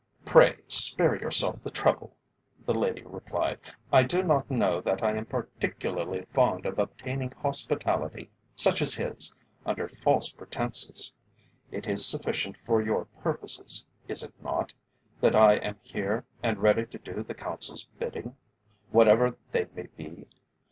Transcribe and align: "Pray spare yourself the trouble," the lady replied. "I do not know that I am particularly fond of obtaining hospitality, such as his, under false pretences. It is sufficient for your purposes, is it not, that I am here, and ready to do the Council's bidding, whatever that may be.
"Pray 0.25 0.57
spare 0.67 1.15
yourself 1.15 1.61
the 1.63 1.69
trouble," 1.69 2.15
the 2.65 2.73
lady 2.73 3.03
replied. 3.05 3.59
"I 3.93 4.01
do 4.01 4.23
not 4.23 4.49
know 4.49 4.81
that 4.81 5.03
I 5.03 5.15
am 5.15 5.27
particularly 5.27 6.23
fond 6.33 6.65
of 6.65 6.79
obtaining 6.79 7.31
hospitality, 7.39 8.31
such 8.55 8.81
as 8.81 8.95
his, 8.95 9.35
under 9.63 9.87
false 9.87 10.31
pretences. 10.31 11.13
It 11.69 11.87
is 11.87 12.03
sufficient 12.03 12.57
for 12.57 12.81
your 12.81 13.05
purposes, 13.21 13.85
is 14.07 14.23
it 14.23 14.33
not, 14.41 14.73
that 15.19 15.35
I 15.35 15.57
am 15.57 15.77
here, 15.83 16.25
and 16.41 16.57
ready 16.57 16.87
to 16.87 16.97
do 16.97 17.21
the 17.21 17.35
Council's 17.35 17.83
bidding, 17.99 18.35
whatever 18.89 19.35
that 19.51 19.75
may 19.75 19.85
be. 19.95 20.25